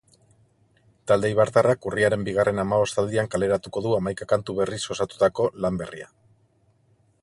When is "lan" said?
5.67-5.83